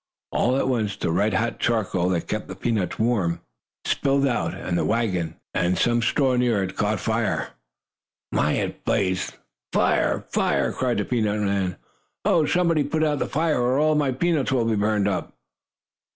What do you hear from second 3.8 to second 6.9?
spilled out, and the wagon, and some straw near it,